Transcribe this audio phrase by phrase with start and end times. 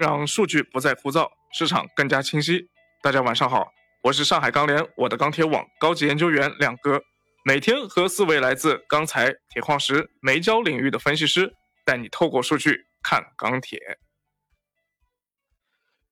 [0.00, 2.70] 让数据不再枯燥，市场更加清晰。
[3.02, 3.70] 大家晚上好，
[4.04, 7.02] 我是上海钢联我的钢铁网高级研究员亮哥，
[7.44, 11.52] 每天和四位来自钢材、铁矿石、煤焦领域的分析师，
[11.84, 13.98] 带你透过数据看钢铁。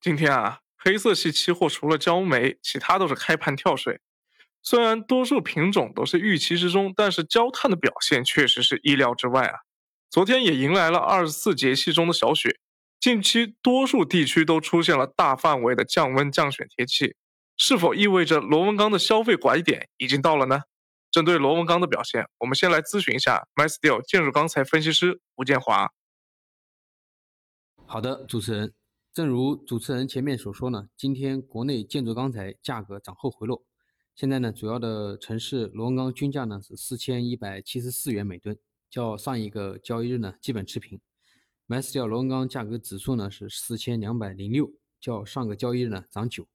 [0.00, 4.00] 今天啊，黑色系期货除了焦煤，其他都是开盘跳水。
[4.62, 9.58] 虽然多数品种都是预期之中，但是焦炭的表现确实是意料之外啊。
[10.08, 12.60] 昨天也迎来了二十四节气中的小雪。
[13.02, 17.16] 近期多数地区都出现了大范围的降温降雪天气，
[17.56, 20.60] 是否意味着螺纹钢的消费拐点已经到了呢？
[21.10, 25.90] 针对螺纹钢的表现，我们先来咨询一下 MySteel 建筑钢材分析师吴建华。
[27.86, 28.72] 好的，主持人，
[29.12, 33.64] 正如主持人前面所说呢，今天国内建筑钢材价格涨后回落，
[34.14, 38.56] 现在呢，主要的城市螺纹钢均价呢是四千一百七十四元每吨，
[38.88, 41.00] 较上一个交易日呢基本持平。
[41.68, 46.46] MySteel 螺纹钢价格指数呢是四千两百零六，较上个交易日呢涨九。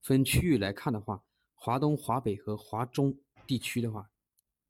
[0.00, 1.22] 分区域来看的话，
[1.54, 4.10] 华东、华北和华中地区的话，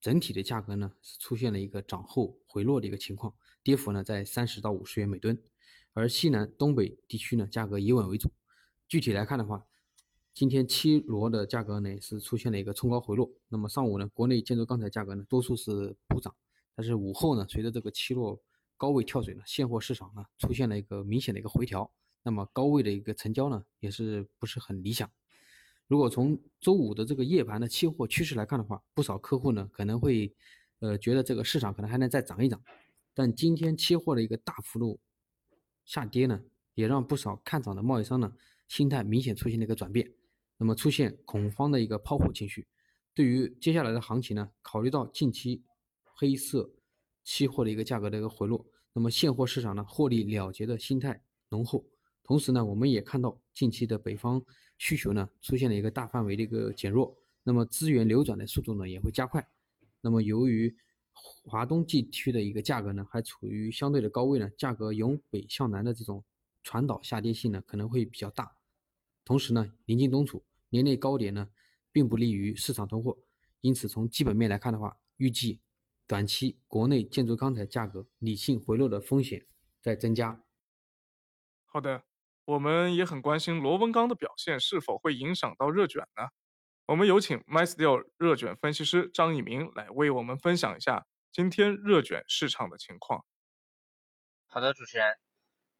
[0.00, 5.40] 整体的价格呢是出现了一个涨后回落的一个情况，跌幅呢在三十到五十元每吨。
[5.92, 8.32] 而西南、东北地区呢价格以稳为主。
[8.88, 9.64] 具体来看的话，
[10.34, 13.30] 今天七螺的价格呢是出现了一个冲高回落。
[13.48, 16.34] 那么上午呢，国内建筑钢材价格呢多数是补涨，
[16.74, 18.42] 但是午后呢，随着这个七螺
[18.76, 21.90] 高位跳水呢，现货市场呢出现了一个明显的一个回调，
[22.22, 25.10] 那么高位的一个成交呢也是不是很理想。
[25.86, 30.34] 如果从周五的这个夜盘的期货趋势来看的话，不少客户呢可能会
[30.80, 32.62] 呃觉得这个市场可能还能再涨一涨，
[33.14, 34.98] 但今天期货的一个大幅度
[35.84, 36.42] 下跌呢，
[36.74, 38.32] 也让不少看涨的贸易商呢
[38.66, 40.12] 心态明显出现了一个转变，
[40.56, 42.66] 那么出现恐慌的一个抛货情绪。
[43.14, 45.62] 对于接下来的行情呢，考虑到近期
[46.02, 46.73] 黑色。
[47.24, 51.84] 期货的一个价格的一个回落，那么现货市场呢获利了结的心态浓厚，
[52.22, 54.40] 同时呢我们也看到近期的北方
[54.78, 59.44] 需求呢出现了一个大范围的一个减弱，那么资源流转的速度呢也会加快，
[60.00, 60.76] 那么由于
[61.12, 66.22] 华东地区的一个价格呢还处于相对的高位呢，价格由北向南的这种
[66.62, 68.54] 传导下跌性呢可能会比较大，
[69.24, 71.48] 同时呢临近冬储，年内高点呢
[71.90, 73.16] 并不利于市场囤货，
[73.60, 75.60] 因此从基本面来看的话，预计。
[76.06, 79.46] 短期国内建筑钢材价格理性回落的风险
[79.80, 80.42] 在增加。
[81.64, 82.04] 好的，
[82.44, 86.28] 我们也很关心螺纹钢的表现是否会影响到热卷呢？
[86.86, 93.24] 我们有请 MySteel 热卷分析师张以明来为我们分享一下今天热卷市场的情况。
[94.46, 95.16] 好的，主持人，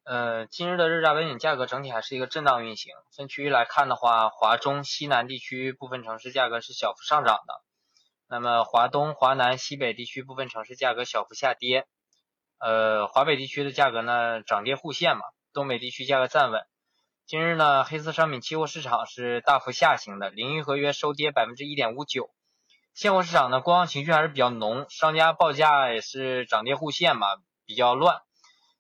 [0.05, 2.93] 呃，今日的日轧本卷价格整体还是一个震荡运行。
[3.15, 7.63] 分区域来看的话，华中西南地区部分城市价格是小幅上涨的。
[8.35, 11.87] 那么华东、华南、西北地区部分城市价格小幅下跌，
[12.59, 15.23] 呃，华北地区的价格呢涨跌互现嘛，
[15.53, 16.67] 东北地区价格站稳。
[17.27, 22.29] 今日呢，黑色商品期货市场是大幅下行的，零运合约收跌百分之一点五九。
[22.93, 27.29] 现货市场呢，观望情绪还是比较浓，商家报价也是涨跌互现嘛，
[27.65, 28.17] 比较乱。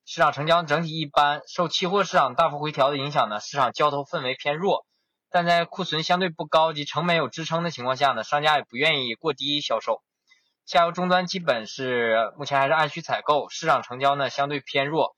[0.05, 4.85] 市场成交整体一般，受期货市场大幅回调的影响呢，市场交投氛围偏弱。
[5.35, 10.01] 但在库存相对不高及成本有支撑的情况下呢，商家也不愿意过低销售，
[10.65, 15.17] 下游终端基本是目前还是按需采购，市场成交呢相对偏弱，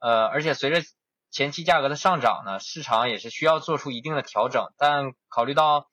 [0.00, 0.82] 呃，而且随着
[1.30, 5.86] 前期价格的上涨呢，市场也是需要做出一定的调整，但考虑到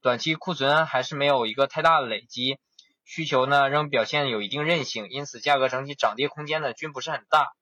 [0.00, 2.56] 短期库存还是没有一个太大的累积，
[3.04, 7.52] 需求呢仍表现有一定韧性，因此价格整体涨跌空间呢均不是很大。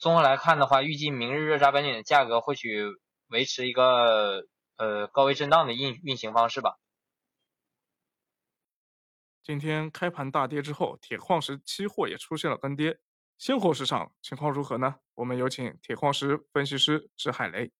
[0.00, 2.88] 综合来看的话，预计明日热轧板卷的价格或许
[3.28, 4.42] 维持一个。
[4.82, 6.80] 呃，高位震荡的运运行方式吧。
[9.40, 12.98] 今天开盘大跌之后，铁矿石期货也出现了跟跌，
[13.38, 14.96] 现货市场情况如何呢？
[15.14, 17.70] 我们有请铁矿石分析师支海雷。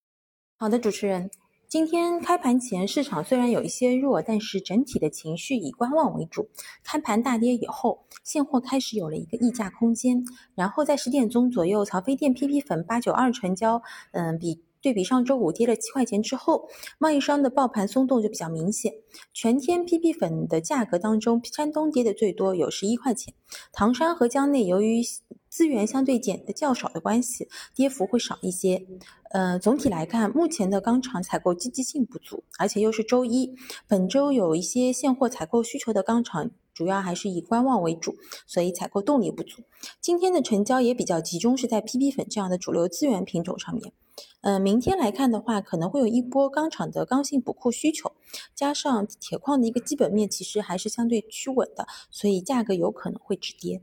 [0.55, 1.29] 好的，主持人，
[1.67, 6.49] 今天开盘前市场虽然有一些弱，但是整体的情绪以观望为主。
[6.85, 10.23] 开盘大跌以后，现货开始有了一个溢价空间，
[10.55, 13.83] 然后在十点钟左右，曹妃甸 PP 粉八九二成交，
[14.13, 14.63] 嗯，比。
[14.83, 16.67] 对比上周五跌了七块钱之后，
[16.99, 18.93] 贸易商的爆盘松动就比较明显。
[19.33, 23.33] 全天 PP 粉的价格当中，山东跌的最多，有十一块钱。
[23.71, 25.01] 唐山和江内由于
[25.47, 28.85] 资源相对减的较少的关系，跌幅会少一些。
[29.31, 33.55] 呃，总体来看，目前的钢厂采购积极性不足，而且又是周一，
[33.87, 36.51] 本周有一些现货采购需求的钢厂。
[36.73, 38.15] 主要还是以观望为主，
[38.45, 39.63] 所以采购动力不足。
[40.01, 43.93] 今天的成交也比较集中，是在 PP 粉这样的主流资源品种上面。
[44.41, 48.15] 嗯，明天来看的话，可能会有一波钢厂的刚性补库需求，
[48.53, 53.81] 加上铁矿的一个基本面其实还是相对趋稳的，所以价格有可能会止跌。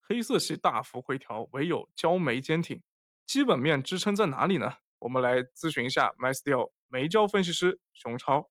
[0.00, 2.80] 黑色系大幅回调，唯有焦煤坚挺。
[3.26, 4.72] 基本面支撑在哪里呢？
[4.98, 8.50] 我们来咨询一下 MySteel 煤焦分析师熊超。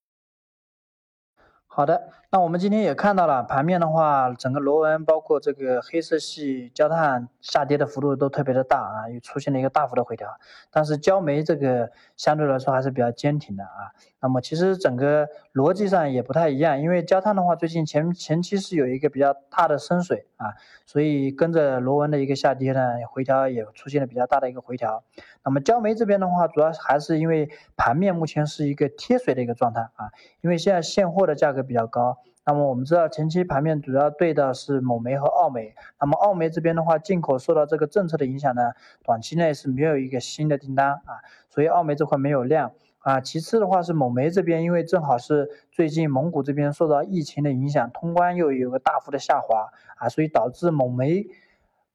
[1.72, 10.28] 好的，那我们今天也看到了盘面的话，整个螺纹包括这个黑色系焦炭下跌的幅度都特别的大啊，又出现了一个大幅的回调。
[10.72, 13.94] 但是焦煤这个相对来说还是比较坚挺的啊。
[14.20, 20.56] 那么其实整个逻辑上也不太一样，因为焦炭的话最近前前期是有一个比较大的深水啊，
[20.88, 25.04] 所以跟着螺纹的一个下跌呢，回调也出现了比较大的一个回调。
[25.44, 32.18] 那么焦煤这边的话，主要还是因为盘面目前是一个贴水的一个状态啊，因为现在现货的价格比较高。
[32.46, 38.72] 那么我们知道前期盘面主要对的是某煤和澳煤，那么澳煤这边的话，进口受到这个政策的影响呢，
[39.04, 43.22] 短期内是没有一个新的订单啊，所以澳煤这块没有量啊。
[43.22, 51.28] 其次的话是某煤这边，因为正好是最近蒙古这边受到疫情的影响，通关又有个大幅的下滑啊，所以导致某煤。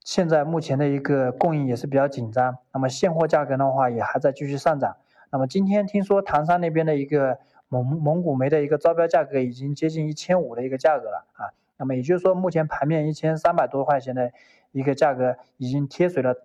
[0.05, 4.99] 现在目前的一个供应也是比较紧张，那么现货价格的话也还在继续上涨。
[5.31, 11.51] 那么今天听说唐山那边的一个蒙蒙古煤的一个招标价格已经接近一千五的一个价格了啊。
[11.79, 14.31] 那么也就是说，目前盘面一千三百多块钱的
[14.73, 16.45] 一个价格已经贴水了，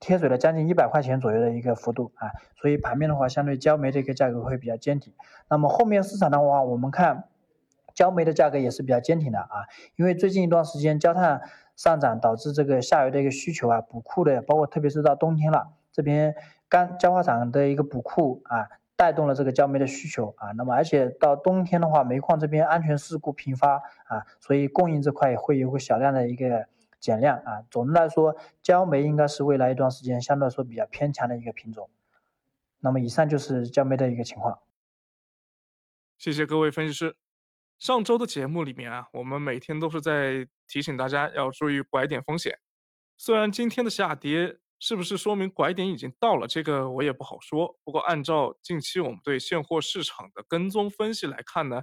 [0.00, 2.32] 贴水了将近一百块钱左右的一个幅度啊。
[2.56, 5.12] 所以盘面的话，相对焦煤的一个价格会比较坚挺。
[5.50, 7.24] 那么后面市场的话，我们看
[7.94, 11.42] 焦煤的价格也是比较坚挺的啊，因为最近一段时间焦炭。
[11.78, 16.34] 上涨导致这个下游的一个需求啊，补库的，包括特别是到冬天了，这边
[16.68, 18.66] 干焦化厂的一个补库啊，
[18.96, 20.50] 带动了这个焦煤的需求啊。
[20.56, 23.76] 那么而且到冬天的话，煤矿这边安全事故频发
[24.06, 26.66] 啊，所以供应这块也会有个小量的一个
[26.98, 27.62] 减量啊。
[27.70, 31.88] 总的来说，焦煤应该是未来一段时间相对来说比较偏强的一个品种。
[32.80, 34.58] 那么以上就是焦煤的一个情况。
[36.16, 37.14] 谢谢各位分析师。
[37.78, 42.58] 上周的节目里面啊，我们每天都是在提醒大家要注意拐点风险。
[43.16, 47.78] 虽然今天的下跌是不是说明拐点已经到了，这个我也不好说。
[47.84, 51.82] 不过按照近期我们对现货市场的跟踪分析来看呢，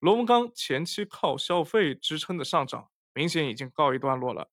[0.00, 4.50] 螺纹钢前期靠消费支撑的上涨明显已经告一段落了。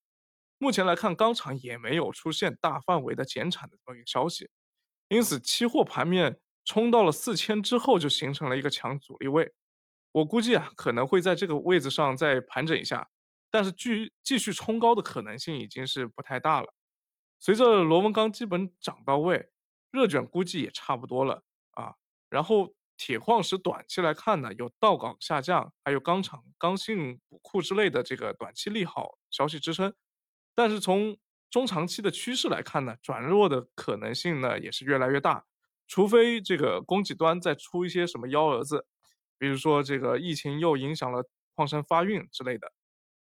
[0.57, 4.50] 目前来看，钢厂也没有出现大范围的减产的这么一个消息，
[5.10, 9.54] 因此期货盘面冲到了四千之后就形成了一个强阻力位。
[10.18, 13.08] 我估计啊，可能会在这个位置上再盘整一下，
[13.52, 16.74] 但是继继续冲高的可能性已经是不太大了。
[17.40, 19.52] 随着螺纹钢基本涨到位，
[19.92, 21.94] 热卷估计也差不多了啊。
[22.31, 29.94] 然后铁矿石短期来看呢，有到港下降，还有钢厂刚性补库之类的这个短期利好消息支撑。
[30.56, 31.16] 但是从
[31.52, 35.46] 中长期的趋势来看呢，转弱的可能性呢也是越来越大，
[35.88, 38.88] 除非这个供给端再出一些什么幺蛾子。
[39.38, 41.24] 比如说，这个疫情又影响了
[41.56, 42.72] 矿山发运之类的，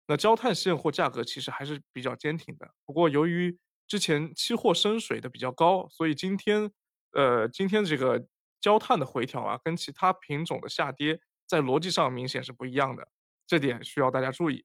[0.06, 2.70] 那焦炭现货价格其实还是比较坚挺的。
[2.86, 6.70] 不过，由于之前期货深水的比较高，所以今天，
[7.12, 8.26] 呃，今天这个
[8.60, 13.08] 焦炭的回调啊，跟其他品种的下跌在逻辑上明显是不一样的，
[13.46, 14.64] 这点需要大家注意。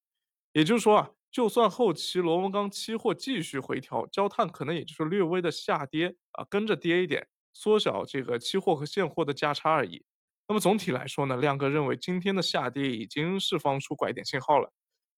[0.53, 10.05] 也就是说啊，就算后期螺纹钢期货继续回调，焦炭可能也就是略微的下跌啊，跟着跌一点，缩小这个期货和现货的价差而已。
[10.47, 14.71] 那么总体来说呢，亮哥认为今天的下跌已经释放出拐点信号了。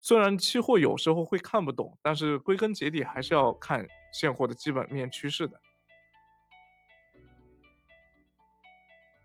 [0.02, 5.58] 虽然期货有时候会看不懂，但是归根结底还是要看现货的基本面趋势的。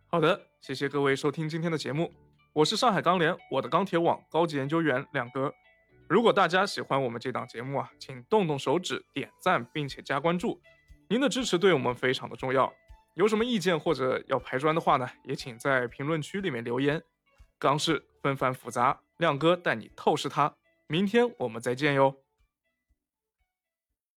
[0.06, 2.14] 好的，谢谢各位收听今天的节目，
[2.52, 5.52] 我是上海钢联我的钢铁网高级研究员亮哥。
[6.08, 10.58] 如果大家喜欢我们这档节目啊，请动动手指点赞并且加关注，
[11.08, 12.72] 您的支持对我们非常的重要。
[13.18, 15.10] 有什么意见或者要排砖的话呢？
[15.24, 17.02] 也请在评论区里面留言。
[17.58, 20.54] 钢市纷繁复杂，亮哥带你透视它。
[20.86, 22.14] 明天我们再见哟。